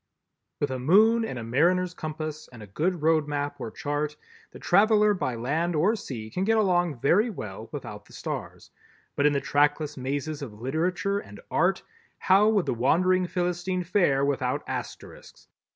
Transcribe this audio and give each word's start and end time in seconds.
With 0.59 0.71
a 0.71 0.79
moon 0.79 1.23
and 1.23 1.37
a 1.37 1.43
mariner's 1.43 1.93
compass 1.93 2.47
and 2.51 2.63
a 2.63 2.65
good 2.65 3.03
road 3.03 3.27
map 3.27 3.59
or 3.59 3.69
chart, 3.69 4.15
the 4.49 4.57
traveler 4.57 5.13
by 5.13 5.35
land 5.35 5.75
or 5.75 5.95
sea 5.95 6.31
can 6.31 6.43
get 6.43 6.57
along 6.57 6.99
very 7.01 7.29
well 7.29 7.69
without 7.71 8.05
the 8.05 8.13
stars, 8.13 8.71
but 9.15 9.27
in 9.27 9.33
the 9.33 9.39
trackless 9.41 9.97
mazes 9.97 10.41
of 10.41 10.59
literature 10.59 11.19
and 11.19 11.39
art, 11.51 11.83
how 12.17 12.49
would 12.49 12.65
the 12.65 12.73
wandering 12.73 13.27
Philistine 13.27 13.83
fare 13.83 14.25
without 14.25 14.63
Asterisks? 14.65 15.47